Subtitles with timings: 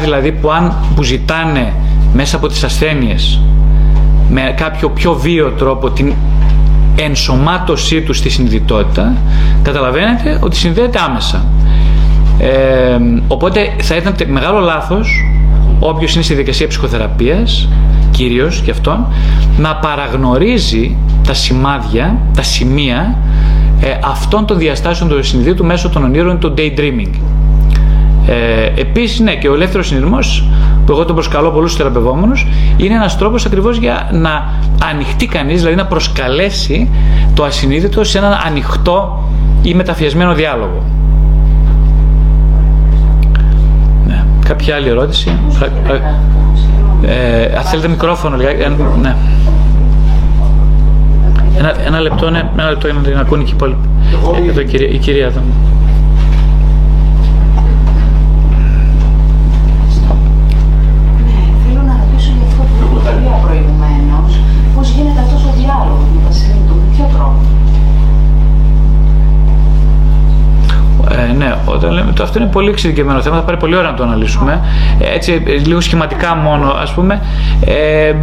[0.00, 1.72] δηλαδή που, αν, που ζητάνε
[2.14, 3.40] μέσα από τις ασθένειες
[4.30, 6.12] με κάποιο πιο βίαιο τρόπο την
[6.96, 9.16] ενσωμάτωσή τους στη συνειδητότητα
[9.62, 11.44] καταλαβαίνετε ότι συνδέεται άμεσα.
[12.38, 15.24] Ε, οπότε θα ήταν μεγάλο λάθος
[15.78, 17.68] όποιος είναι στη δικασία ψυχοθεραπείας
[18.10, 19.06] κυρίως και αυτόν
[19.58, 23.18] να παραγνωρίζει τα σημάδια, τα σημεία
[23.80, 27.14] ε, αυτών των διαστάσεων του συνειδήτου μέσω των ονείρων του daydreaming.
[28.26, 30.18] Ε, Επίσης, ναι, και ο ελεύθερος συνειδημό,
[30.86, 32.46] που εγώ τον προσκαλώ πολλούς θεραπευόμενους,
[32.76, 34.50] είναι ένας τρόπος ακριβώς για να
[34.90, 36.90] ανοιχτεί κανείς, δηλαδή να προσκαλέσει
[37.34, 39.28] το ασυνείδητο σε έναν ανοιχτό
[39.62, 40.82] ή μεταφιασμένο διάλογο.
[44.06, 44.24] Ναι.
[44.44, 45.38] Κάποια άλλη ερώτηση;
[47.06, 48.68] Ε, θέλετε μικρόφωνο, ε,
[49.00, 49.16] ναι.
[51.58, 53.88] Ένα, ένα λεπτό, ναι, ένα λεπτό για να την ακούνε και οι υπόλοιποι.
[54.48, 55.40] Εδώ η κυρία, η κυρία εδώ.
[71.10, 73.96] Ε, ναι, όταν λέμε, το, αυτό είναι πολύ εξειδικευμένο θέμα, θα πάρει πολύ ώρα να
[73.96, 74.60] το αναλύσουμε.
[74.98, 77.22] Ε, έτσι, ε, λίγο σχηματικά μόνο, ας πούμε.
[77.64, 78.14] Ε,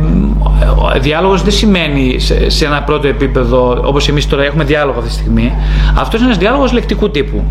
[0.76, 5.10] ο διάλογος δεν σημαίνει σε, σε ένα πρώτο επίπεδο, όπως εμείς τώρα έχουμε διάλογο αυτή
[5.10, 5.54] τη στιγμή.
[5.96, 7.44] Αυτός είναι ένας διάλογος λεκτικού τύπου.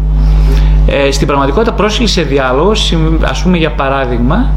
[0.87, 2.73] Ε, στην πραγματικότητα πρόσκληση σε διάλογο,
[3.23, 4.51] ας πούμε για παράδειγμα,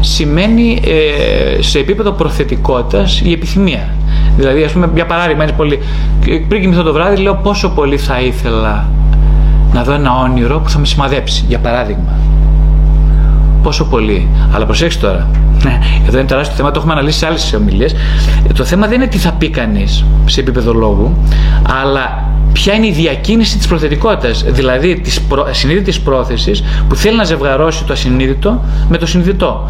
[0.00, 3.88] σημαίνει ε, σε επίπεδο προθετικότητας η επιθυμία.
[4.36, 5.78] Δηλαδή, ας πούμε, για παράδειγμα, είναι πολύ...
[6.48, 8.88] πριν κοιμηθώ το βράδυ, λέω πόσο πολύ θα ήθελα να
[9.86, 12.12] δω ένα όνειρο που θα με σημαδέψει, για παράδειγμα.
[13.62, 14.28] Πόσο πολύ.
[14.52, 15.28] Αλλά προσέξτε τώρα.
[15.64, 17.94] Ναι, εδώ είναι τεράστιο θέμα, το έχουμε αναλύσει σε άλλες ομιλίες.
[18.54, 21.16] Το θέμα δεν είναι τι θα πει κανείς σε επίπεδο λόγου,
[21.82, 25.46] αλλά ποια είναι η διακίνηση της προθετικότητας, δηλαδή της προ...
[25.50, 29.68] συνείδητη πρόθεσης που θέλει να ζευγαρώσει το ασυνείδητο με το συνειδητό.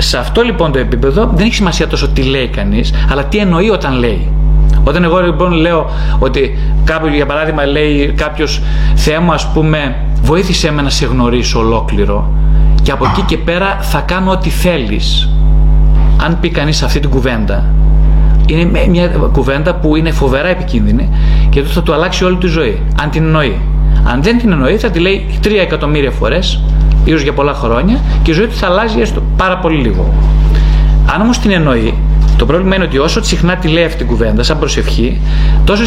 [0.00, 3.70] Σε αυτό λοιπόν το επίπεδο δεν έχει σημασία τόσο τι λέει κανείς, αλλά τι εννοεί
[3.70, 4.28] όταν λέει.
[4.84, 8.62] Όταν εγώ λοιπόν λέω ότι κάποιο, για παράδειγμα λέει κάποιος
[8.94, 12.30] Θεέ μου ας πούμε βοήθησέ με να σε γνωρίσω ολόκληρο
[12.82, 15.28] και από εκεί και πέρα θα κάνω ό,τι θέλεις.
[16.24, 17.64] Αν πει κανείς αυτή την κουβέντα
[18.46, 21.08] είναι μια κουβέντα που είναι φοβερά επικίνδυνη
[21.48, 23.60] και αυτό θα του αλλάξει όλη τη ζωή, αν την εννοεί.
[24.04, 26.62] Αν δεν την εννοεί, θα τη λέει τρία εκατομμύρια φορές,
[27.04, 30.14] ίσως για πολλά χρόνια, και η ζωή του θα αλλάζει έστω πάρα πολύ λίγο.
[31.14, 31.94] Αν όμως την εννοεί,
[32.42, 35.20] το πρόβλημα είναι ότι όσο συχνά τη λέει αυτή την κουβέντα, σαν προσευχή,
[35.64, 35.82] τόσο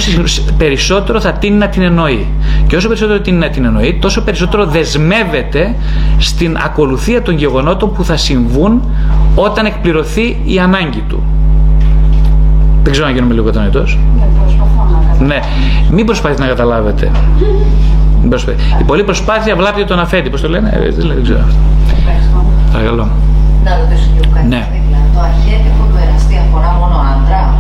[0.58, 2.28] περισσότερο θα τίνει να την εννοεί.
[2.68, 5.76] Και όσο περισσότερο τίνει να την εννοεί, τόσο περισσότερο δεσμεύεται
[6.18, 8.82] στην ακολουθία των γεγονότων που θα συμβούν
[9.36, 11.24] όταν εκπληρωθεί η ανάγκη του.
[12.84, 13.98] Δεν ξέρω αν γίνομαι λίγο κατανοητός.
[15.20, 15.40] Ναι, ναι.
[15.92, 17.12] Μην προσπαθείτε να καταλάβετε.
[18.80, 20.30] Η πολλή προσπάθεια βλάπτει τον αφέντη.
[20.30, 21.56] Πώς το λένε, ε, δεν ξέρω αυτό.
[22.72, 23.10] Παρακαλώ.
[23.64, 24.48] Να ρωτήσω κάτι.
[24.48, 24.68] Ναι.
[25.16, 27.54] Το αρχέτυπο του εραστή αφορά μόνο άντρα;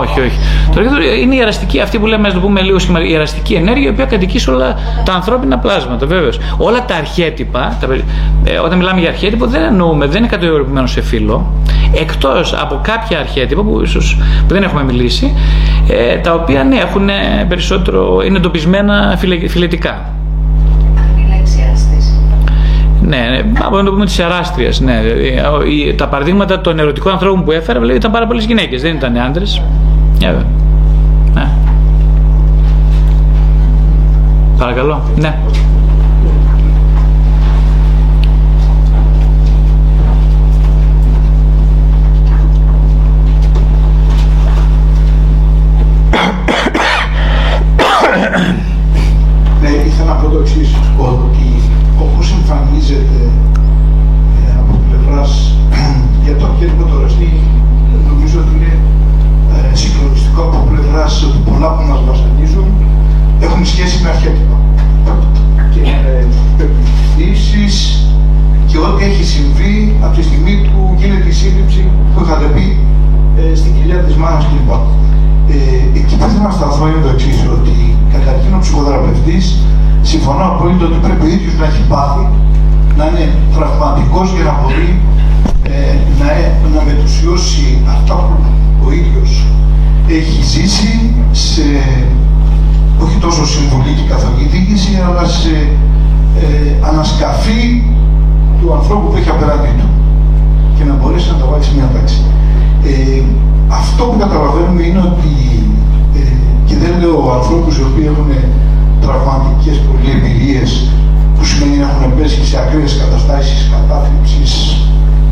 [0.00, 0.38] Όχι, όχι.
[0.74, 0.80] Το
[1.22, 3.90] είναι η εραστική, αυτή που λέμε, να το πούμε λίγο σχηματικά, η εραστική ενέργεια, η
[3.90, 6.30] οποία κατοικεί σε όλα τα ανθρώπινα πλάσματα, βέβαιω.
[6.56, 7.86] Όλα τα αρχέτυπα, τα,
[8.44, 11.46] ε, όταν μιλάμε για αρχέτυπο, δεν εννοούμε, δεν είναι κατηγορημένο σε φύλλο.
[11.94, 15.36] Εκτός από κάποια αρχέτυπα που ίσως δεν έχουμε μιλήσει,
[15.88, 17.08] ε, τα οποία ναι, έχουν
[17.48, 20.12] περισσότερο, είναι εντοπισμένα φιλετικά.
[23.08, 24.70] Ναι, ναι, να το πούμε της εράστρια.
[24.78, 25.00] Ναι.
[25.00, 29.18] Δηλαδή, τα παραδείγματα των ερωτικών ανθρώπων που έφερα δηλαδή, ήταν πάρα πολλές γυναίκες, δεν ήταν
[29.18, 29.62] άντρες.
[31.34, 31.48] Ναι.
[34.58, 35.02] Παρακαλώ.
[35.16, 35.22] Ναι.
[35.22, 35.38] Ναι,
[76.98, 77.76] είναι το εξής, ότι
[78.14, 79.44] καταρχήν ο ψυχοθεραπευτής
[80.10, 82.24] συμφωνώ απόλυτα ότι πρέπει ο ίδιος να έχει πάθει,
[82.98, 84.90] να είναι τραυματικός για να μπορεί
[85.74, 86.28] ε, να,
[86.74, 87.64] να μετουσιώσει
[87.94, 89.30] αυτά που ο ίδιος
[90.18, 90.92] έχει ζήσει
[91.46, 91.66] σε
[93.04, 95.54] όχι τόσο συμβολή και καθοδήγηση, αλλά σε
[96.42, 97.64] ε, ανασκαφή
[98.58, 99.88] του ανθρώπου που έχει απέναντί του
[100.76, 102.20] και να μπορέσει να τα βάλει σε μια τάξη.
[102.88, 103.22] Ε,
[103.80, 105.77] αυτό που καταλαβαίνουμε είναι ότι, ε,
[106.68, 108.30] και δεν λέω ανθρώπους οι οποίοι έχουν
[109.04, 110.70] τραυματικές πολύ εμπειρίες
[111.34, 114.52] που σημαίνει να έχουν πέσει σε ακραίες καταστάσεις κατάθλιψης,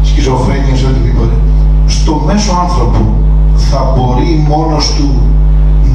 [0.08, 1.36] σχιζοφρένειας, οτιδήποτε.
[1.96, 3.00] Στο μέσο άνθρωπο
[3.68, 5.08] θα μπορεί μόνος του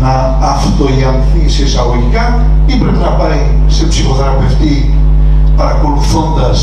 [0.01, 0.13] να
[0.55, 2.25] αυτογιανθεί σε εισαγωγικά
[2.65, 4.93] ή πρέπει να πάει σε ψυχοθεραπευτή
[5.55, 6.59] παρακολουθώντας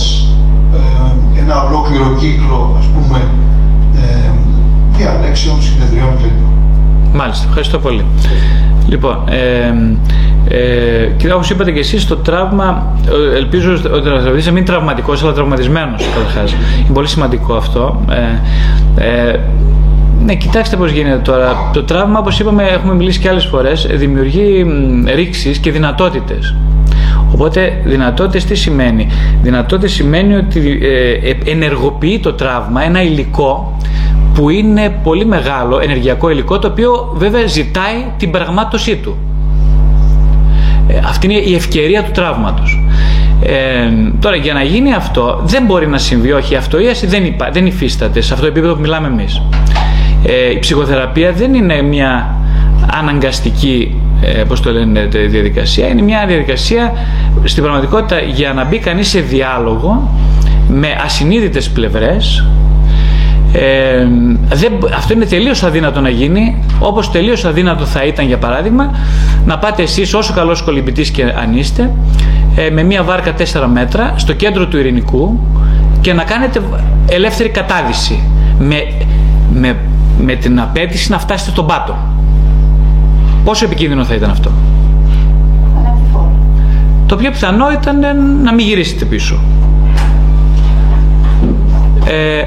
[0.74, 3.18] ε, ένα ολόκληρο κύκλο, ας πούμε,
[4.02, 4.30] ε,
[4.96, 6.57] διαλέξεων, συνεδριών κλπ.
[7.12, 8.04] Μάλιστα, ευχαριστώ πολύ.
[8.88, 9.72] Λοιπόν, ε,
[10.48, 12.96] ε, και όπως είπατε και εσείς, το τραύμα,
[13.32, 16.52] ε, ελπίζω ότι ο θεραπευτής να μην είναι τραυματικός, αλλά τραυματισμένος καταρχάς.
[16.52, 18.00] Είναι πολύ σημαντικό αυτό.
[18.96, 19.40] Ε, ε,
[20.24, 21.70] ναι, κοιτάξτε πώς γίνεται τώρα.
[21.72, 24.66] Το τραύμα, όπως είπαμε, έχουμε μιλήσει και άλλες φορές, δημιουργεί
[25.14, 26.54] ρήξεις και δυνατότητες.
[27.32, 29.08] Οπότε δυνατότητες τι σημαίνει;
[29.42, 33.76] Δυνατότητες σημαίνει ότι ε, ενεργοποιεί το τραύμα ένα υλικό
[34.34, 39.16] που είναι πολύ μεγάλο ενεργειακό υλικό το οποίο βέβαια ζητάει την πραγμάτωσή του.
[40.88, 42.82] Ε, αυτή είναι η ευκαιρία του τραύματος.
[43.42, 43.54] Ε,
[44.20, 47.66] τώρα για να γίνει αυτό δεν μπορεί να συμβεί, όχι η αυτοίαση δεν, υπά, δεν
[47.66, 49.42] υφίσταται σε αυτό το επίπεδο που μιλάμε εμείς.
[50.24, 52.37] Ε, η ψυχοθεραπεία δεν είναι μια
[52.90, 55.88] αναγκαστική ε, πώς το λένε, διαδικασία.
[55.88, 56.92] Είναι μια διαδικασία
[57.44, 60.10] στην πραγματικότητα για να μπει κανείς σε διάλογο
[60.68, 62.44] με ασυνείδητες πλευρές.
[63.52, 64.06] Ε,
[64.52, 68.90] δεν, αυτό είναι τελείως αδύνατο να γίνει όπως τελείως αδύνατο θα ήταν για παράδειγμα
[69.46, 71.90] να πάτε εσείς όσο καλός κολυμπητής και αν είστε
[72.56, 75.40] ε, με μια βάρκα 4 μέτρα στο κέντρο του ειρηνικού
[76.00, 76.62] και να κάνετε
[77.08, 78.20] ελεύθερη κατάδυση.
[78.58, 78.92] Με,
[79.52, 79.76] με,
[80.20, 81.96] με την απέτηση να φτάσετε στον πάτο
[83.48, 84.50] πόσο επικίνδυνο θα ήταν αυτό;
[87.06, 87.98] Το πιο πιθανό ήταν
[88.42, 89.40] να μην γυρίσετε πίσω
[92.04, 92.44] ε,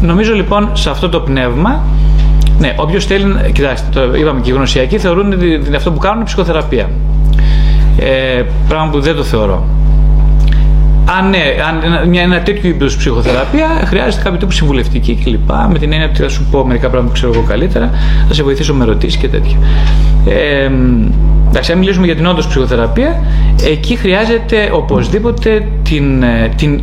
[0.00, 1.82] Νομίζω λοιπόν σε αυτό το πνεύμα,
[2.58, 6.24] ναι, όποιος θέλει, κοιτάξτε, το είπαμε και οι γνωσιακοί θεωρούν ότι αυτό που κάνουν είναι
[6.24, 6.90] ψυχοθεραπεία.
[7.98, 9.64] Ε, πράγμα που δεν το θεωρώ.
[11.08, 11.38] Αν, ναι,
[11.68, 15.50] αν μια, ένα τέτοιο είδου ψυχοθεραπεία χρειάζεται κάποιο τύπο συμβουλευτική κλπ.
[15.68, 17.90] Με την έννοια ότι θα σου πω μερικά πράγματα που ξέρω εγώ καλύτερα,
[18.28, 19.56] θα σε βοηθήσω με ερωτήσεις και τέτοια.
[20.26, 20.70] Ε,
[21.48, 23.22] εντάξει, αν μιλήσουμε για την όντως ψυχοθεραπεία,
[23.64, 26.82] εκεί χρειάζεται οπωσδήποτε την, ε, την,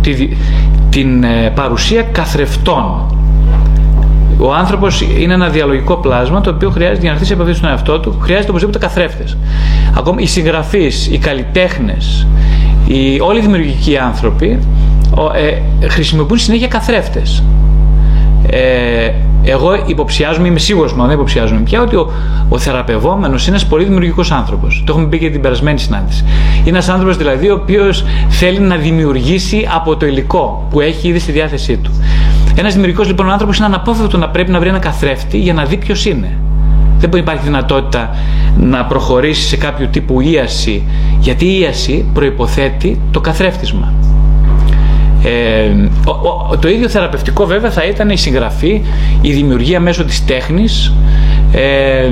[0.00, 0.36] την,
[0.90, 3.14] την ε, παρουσία καθρεφτών.
[4.38, 7.68] Ο άνθρωπος είναι ένα διαλογικό πλάσμα το οποίο χρειάζεται για να έρθει σε επαφή στον
[7.68, 9.36] εαυτό του, χρειάζεται οπωσδήποτε καθρέφτες.
[9.96, 12.26] Ακόμα οι συγγραφείς, οι καλλιτέχνες,
[12.92, 14.58] οι, όλοι οι δημιουργικοί άνθρωποι
[15.34, 17.42] ε, χρησιμοποιούν συνέχεια καθρέφτες.
[18.50, 22.12] Ε, εγώ υποψιάζομαι, είμαι σίγουρος μόνο, δεν υποψιάζομαι πια, ότι ο,
[22.48, 24.82] ο θεραπευόμενος είναι ένας πολύ δημιουργικός άνθρωπος.
[24.86, 26.24] Το έχουμε πει και την περασμένη συνάντηση.
[26.58, 31.18] Είναι ένας άνθρωπος δηλαδή ο οποίος θέλει να δημιουργήσει από το υλικό που έχει ήδη
[31.18, 31.90] στη διάθεσή του.
[32.56, 35.76] Ένας δημιουργικός λοιπόν άνθρωπος είναι αναπόφευκτο να πρέπει να βρει ένα καθρέφτη για να δει
[35.76, 36.38] ποιος είναι.
[37.00, 38.16] Δεν μπορεί να υπάρχει δυνατότητα
[38.58, 40.82] να προχωρήσει σε κάποιο τύπου ίαση,
[41.20, 43.92] γιατί η ίαση προϋποθέτει το καθρέφτισμα.
[45.24, 45.88] Ε,
[46.60, 48.82] το ίδιο θεραπευτικό βέβαια θα ήταν η συγγραφή,
[49.20, 50.92] η δημιουργία μέσω της τέχνης,
[51.52, 52.10] ε,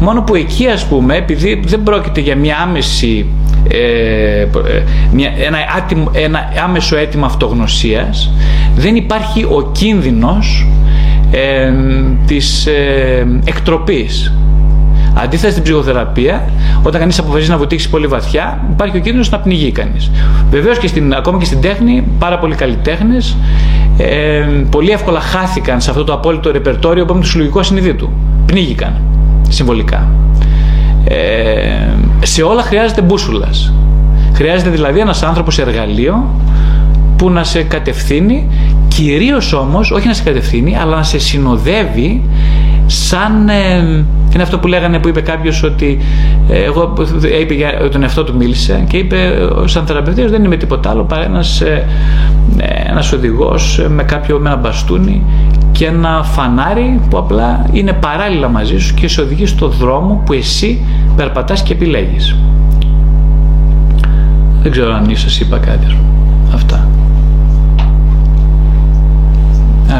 [0.00, 3.26] μόνο που εκεί ας πούμε, επειδή δεν πρόκειται για μια άμεση
[3.68, 4.46] ε,
[5.12, 5.58] μια, ένα,
[6.12, 8.32] ένα άμεσο αίτημα αυτογνωσίας
[8.76, 10.66] δεν υπάρχει ο κίνδυνος
[11.30, 11.72] ε,
[12.26, 14.32] της ε, εκτροπής
[15.22, 16.48] Αντίθετα στην ψυχοθεραπεία,
[16.82, 20.10] όταν κανείς αποφασίζει να βουτήξει πολύ βαθιά, υπάρχει ο κίνδυνος να πνιγεί κανείς.
[20.50, 23.36] Βεβαίως και στην, ακόμα και στην τέχνη, πάρα πολλοί καλλιτέχνες
[23.98, 28.10] ε, πολύ εύκολα χάθηκαν σε αυτό το απόλυτο ρεπερτόριο που είναι το συλλογικό συνειδήτου.
[28.46, 29.00] Πνίγηκαν
[29.48, 30.08] συμβολικά.
[31.04, 31.16] Ε,
[32.22, 33.72] σε όλα χρειάζεται μπούσουλας.
[34.34, 36.30] Χρειάζεται δηλαδή ένας άνθρωπος εργαλείο
[37.16, 38.48] που να σε κατευθύνει,
[39.02, 42.22] κυρίως όμως, όχι να σε κατευθύνει, αλλά να σε συνοδεύει
[42.86, 45.98] σαν ε, είναι αυτό που λέγανε που είπε κάποιος ότι
[46.48, 46.92] ε, εγώ
[47.40, 51.24] είπε για τον εαυτό του μίλησε και είπε σαν θεραπευτής δεν είμαι τίποτα άλλο παρά
[51.24, 51.86] ένας, ε,
[52.86, 55.22] ένας οδηγός με κάποιο με ένα μπαστούνι
[55.72, 60.32] και ένα φανάρι που απλά είναι παράλληλα μαζί σου και σε οδηγεί στο δρόμο που
[60.32, 60.80] εσύ
[61.16, 62.36] περπατάς και επιλέγεις.
[64.62, 65.96] Δεν ξέρω αν ίσως είπα κάτι.
[66.54, 66.87] Αυτά.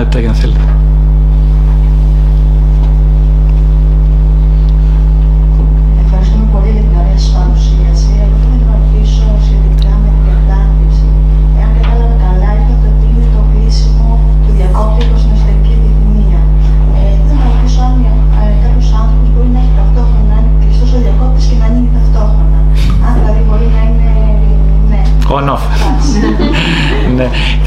[0.06, 0.87] Tegnefjell.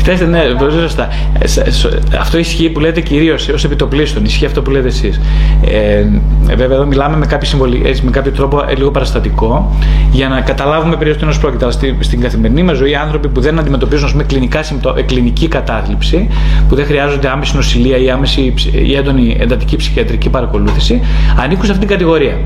[0.03, 1.07] Κοιτάξτε, ναι, πολύ σωστά.
[1.39, 4.25] Ε, αυτό ισχύει που λέτε κυρίως ως επιτοπλίστων.
[4.25, 5.21] Ισχύει αυτό που λέτε εσείς.
[5.65, 6.05] Ε,
[6.43, 7.81] βέβαια, εδώ μιλάμε με κάποιο, συμβολι...
[8.01, 9.75] με κάποιο τρόπο ε, λίγο παραστατικό
[10.11, 11.65] για να καταλάβουμε περί τίνο πρόκειται.
[11.65, 14.93] Αλλά στην καθημερινή μας ζωή, άνθρωποι που δεν αντιμετωπίζουν πούμε, κλινικά συμπτω...
[14.97, 16.27] Ε, κλινική κατάθλιψη,
[16.69, 21.01] που δεν χρειάζονται άμεση νοσηλεία ή άμεση ή έντονη εντατική ψυχιατρική παρακολούθηση,
[21.43, 22.37] ανήκουν σε αυτήν την κατηγορία.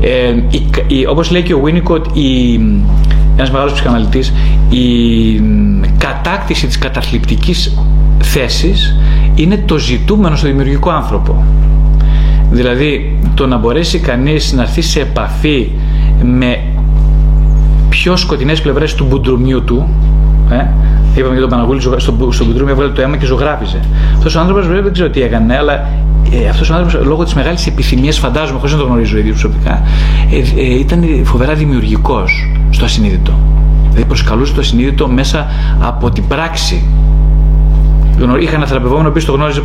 [0.00, 0.34] Ε,
[1.08, 2.60] Όπως λέει και ο Winnicott, η,
[3.36, 4.32] ένας μεγάλος ψυχαναλυτής,
[4.68, 5.42] η
[5.98, 7.76] κατάκτηση της καταθλιπτικής
[8.22, 8.96] θέσης
[9.34, 11.44] είναι το ζητούμενο στο δημιουργικό άνθρωπο.
[12.50, 15.70] Δηλαδή το να μπορέσει κανείς να έρθει σε επαφή
[16.22, 16.58] με
[17.88, 20.11] πιο σκοτεινές πλευρές του μπουντρουμιού του, ε,
[21.14, 22.00] Είπαμε για τον Παναγούλη στο,
[22.30, 23.80] στο μπουντρούμι έβγαλε το αίμα και ζωγράφιζε.
[24.16, 25.72] Αυτός ο άνθρωπος δεν ξέρω τι έκανε, αλλά
[26.32, 29.82] ε, αυτός ο άνθρωπος λόγω της μεγάλης επιθυμίας, φαντάζομαι, χωρίς να το γνωρίζω ήδη προσωπικά,
[30.30, 33.32] ε, ε, ήταν φοβερά δημιουργικός στο ασυνείδητο.
[33.88, 35.46] Δηλαδή προσκαλούσε το ασυνείδητο μέσα
[35.80, 36.84] από την πράξη.
[38.40, 39.60] Είχα ένα θεραπευόμενο ο οποίος το γνώριζε